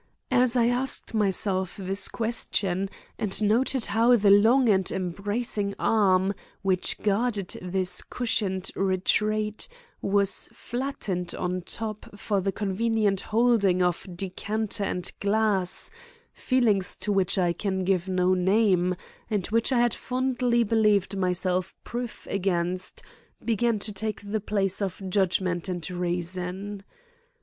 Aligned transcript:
As 0.31 0.55
I 0.57 0.65
asked 0.65 1.13
myself 1.13 1.77
this 1.77 2.07
question 2.07 2.89
and 3.19 3.39
noted 3.43 3.85
how 3.85 4.15
the 4.15 4.31
long 4.31 4.67
and 4.67 4.89
embracing 4.91 5.75
arm 5.77 6.33
which 6.63 6.97
guarded 7.03 7.49
this 7.61 8.01
cushioned 8.01 8.71
retreat 8.75 9.67
was 10.01 10.49
flattened 10.53 11.35
on 11.35 11.61
top 11.61 12.17
for 12.17 12.41
the 12.41 12.51
convenient 12.51 13.21
holding 13.21 13.83
of 13.83 14.07
decanter 14.15 14.83
and 14.85 15.11
glass, 15.19 15.91
feelings 16.33 16.95
to 16.95 17.11
which 17.11 17.37
I 17.37 17.53
can 17.53 17.83
give 17.83 18.07
no 18.09 18.33
name 18.33 18.95
and 19.29 19.45
which 19.45 19.71
I 19.71 19.81
had 19.81 19.93
fondly 19.93 20.63
believed 20.63 21.15
myself 21.15 21.75
proof 21.83 22.25
against, 22.27 23.03
began 23.45 23.77
to 23.77 23.93
take 23.93 24.21
the 24.21 24.41
place 24.41 24.81
of 24.81 24.99
judgment 25.11 25.69
and 25.69 25.87
reason. 25.91 26.81